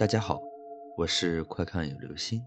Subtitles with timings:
[0.00, 0.40] 大家好，
[0.96, 2.42] 我是快看有流星。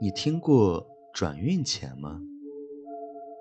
[0.00, 0.82] 你听过
[1.12, 2.18] 转运钱吗？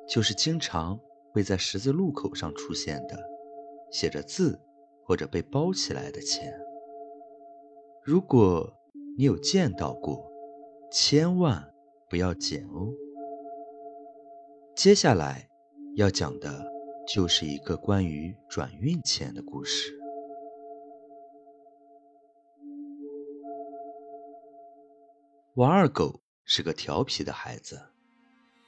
[0.05, 0.99] 就是经常
[1.31, 3.17] 会在十字路口上出现的，
[3.93, 4.59] 写着字
[5.05, 6.53] 或者被包起来的钱。
[8.03, 8.70] 如果
[9.17, 10.30] 你有见到过，
[10.91, 11.66] 千万
[12.09, 12.89] 不要捡哦。
[14.76, 15.48] 接下来
[15.95, 16.70] 要讲的
[17.07, 19.98] 就是一个关于转运钱的故事。
[25.59, 27.81] 王二狗是个调皮的孩子，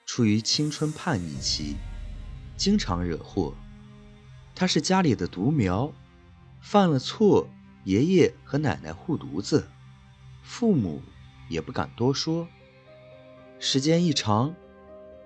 [0.06, 1.78] 处于青春叛逆期，
[2.58, 3.54] 经常惹祸。
[4.54, 5.90] 他是家里的独苗，
[6.60, 7.48] 犯了错，
[7.86, 9.66] 爷爷和奶奶护犊子，
[10.44, 11.02] 父母
[11.48, 12.46] 也不敢多说。
[13.58, 14.54] 时间一长，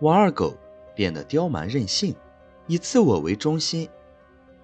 [0.01, 0.55] 王二狗
[0.95, 2.15] 变得刁蛮任性，
[2.67, 3.89] 以自我为中心，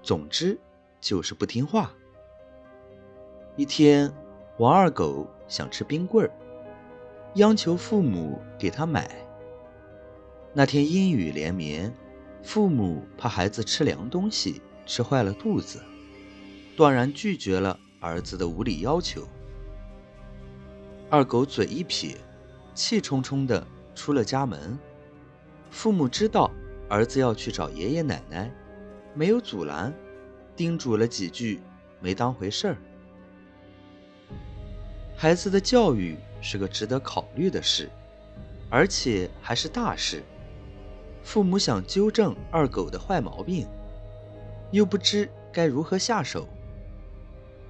[0.04, 0.56] 总之
[1.00, 1.92] 就是不听话。
[3.56, 4.14] 一天，
[4.60, 6.32] 王二狗想吃冰棍儿。
[7.36, 9.10] 央求父母给他买。
[10.54, 11.94] 那天阴雨连绵，
[12.44, 15.82] 父母怕孩子吃凉东西吃坏了肚子，
[16.76, 19.26] 断然拒绝了儿子的无理要求。
[21.10, 22.18] 二狗嘴一撇，
[22.74, 23.66] 气冲冲地
[23.96, 24.78] 出了家门。
[25.70, 26.52] 父母知道
[26.90, 28.52] 儿子要去找爷爷奶奶，
[29.14, 29.94] 没有阻拦，
[30.54, 31.62] 叮嘱了几句，
[32.02, 32.78] 没当回事儿。
[35.22, 36.18] 孩子的教育。
[36.44, 37.88] 是个值得考虑的事，
[38.68, 40.24] 而且还是大事。
[41.22, 43.68] 父母想纠正二狗的坏毛病，
[44.72, 46.50] 又不知该如何下手。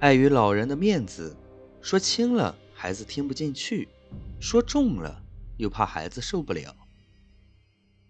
[0.00, 1.36] 碍于老人的面子，
[1.82, 3.90] 说轻了孩子听不进去，
[4.40, 5.22] 说重了
[5.58, 6.74] 又怕孩子受不了。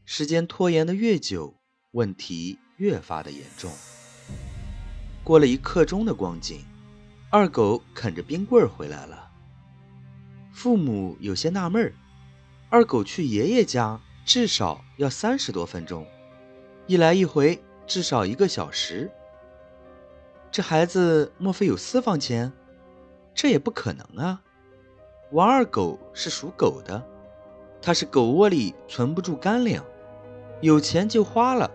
[0.04, 1.56] 时间拖延的越久，
[1.90, 3.68] 问题越发的严重。
[5.24, 6.64] 过了一刻钟的光景，
[7.30, 9.31] 二狗啃着冰棍回来了。
[10.53, 11.95] 父母有些纳闷儿，
[12.68, 16.07] 二狗去爷爷家至少要三十多分钟，
[16.86, 19.11] 一来一回至少一个小时。
[20.51, 22.52] 这孩子莫非有私房钱？
[23.35, 24.42] 这也不可能啊！
[25.30, 27.02] 王二狗是属狗的，
[27.80, 29.83] 他是狗窝里存不住干粮，
[30.61, 31.70] 有钱就花了，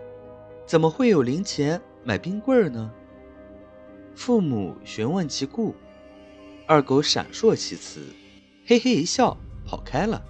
[0.64, 2.92] 怎么会有零钱买冰棍呢？
[4.14, 5.74] 父母询问其故，
[6.68, 8.00] 二狗闪烁其词。
[8.68, 9.34] 嘿嘿一笑，
[9.64, 10.22] 跑开了。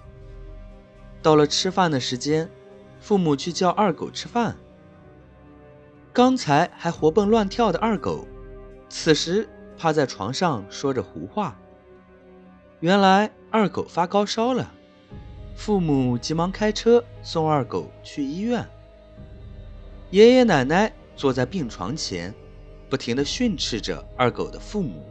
[1.21, 2.49] 到了吃饭的时间，
[3.01, 4.55] 父母去叫二狗吃饭。
[6.13, 8.25] 刚才还活蹦乱跳的二狗，
[8.87, 9.45] 此时
[9.77, 11.59] 趴在床上说着胡话。
[12.79, 14.71] 原来二狗发高烧了，
[15.53, 18.65] 父母急忙开车送二狗去医院。
[20.11, 22.33] 爷爷奶奶坐在病床前，
[22.89, 25.05] 不停地训斥着二狗的父母。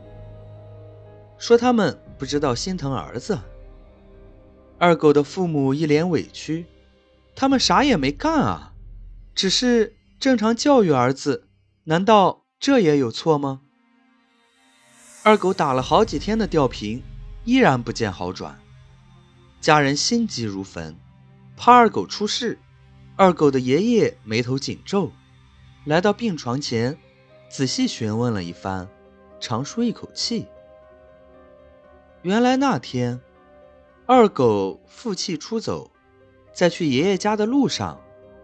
[1.37, 3.39] 说他们不知道心疼儿子。
[4.79, 6.67] 二狗的父母一脸委屈，
[7.35, 8.73] 他们啥也没干啊，
[9.35, 11.49] 只是正常教育儿子，
[11.85, 13.61] 难道这也有错吗？
[15.23, 17.03] 二狗打了好几天的吊瓶，
[17.45, 18.59] 依然不见好转，
[19.61, 20.97] 家人心急如焚，
[21.57, 22.59] 怕二狗出事。
[23.17, 25.11] 二狗的爷爷眉头紧皱，
[25.85, 26.97] 来到病床前，
[27.51, 28.89] 仔细询问了一番，
[29.41, 30.47] 长舒一口气。
[32.23, 33.21] 原来那天，
[34.05, 35.89] 二狗负气出走，
[36.53, 38.01] 在去爷爷家的路上，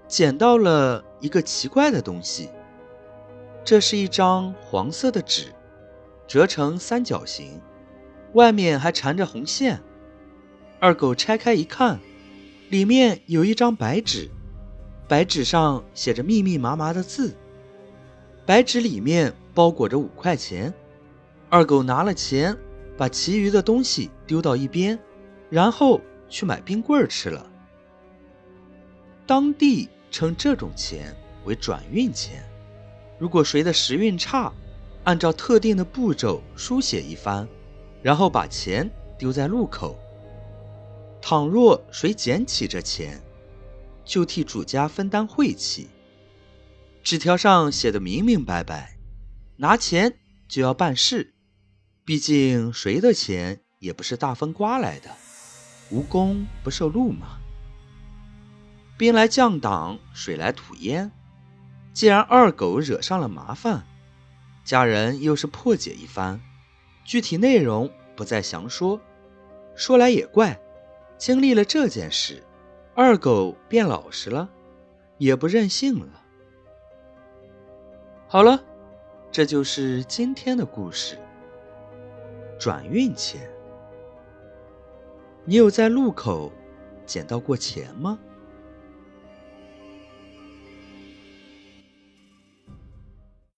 [0.06, 2.50] 捡到了一个奇怪的东西。
[3.64, 5.52] 这是一张黄色的纸，
[6.28, 7.60] 折成三角形，
[8.34, 9.82] 外面还缠着红线。
[10.78, 11.98] 二狗拆开一看，
[12.68, 14.30] 里面有一张白纸，
[15.08, 17.34] 白纸上写着密密麻麻的字。
[18.46, 20.72] 白纸里面包裹着五块钱，
[21.50, 22.56] 二狗拿了钱。
[22.96, 24.98] 把其余的东西丢到一边，
[25.50, 27.50] 然后去买冰棍吃了。
[29.26, 32.44] 当地称这种钱为转运钱。
[33.18, 34.52] 如果谁的时运差，
[35.04, 37.46] 按照特定的步骤书写一番，
[38.02, 39.98] 然后把钱丢在路口。
[41.20, 43.20] 倘若谁捡起这钱，
[44.04, 45.88] 就替主家分担晦气。
[47.02, 48.96] 纸条上写的明明白白，
[49.56, 50.16] 拿钱
[50.48, 51.33] 就要办事。
[52.06, 55.08] 毕竟谁的钱也不是大风刮来的，
[55.90, 57.38] 无功不受禄嘛。
[58.98, 61.10] 兵来将挡，水来土掩。
[61.94, 63.86] 既然二狗惹上了麻烦，
[64.64, 66.42] 家人又是破解一番，
[67.06, 69.00] 具体内容不再详说。
[69.74, 70.60] 说来也怪，
[71.16, 72.42] 经历了这件事，
[72.94, 74.50] 二狗变老实了，
[75.16, 76.22] 也不任性了。
[78.28, 78.62] 好了，
[79.32, 81.18] 这就是今天的故事。
[82.58, 83.50] 转运钱。
[85.44, 86.50] 你有在路口
[87.04, 88.18] 捡到过钱吗？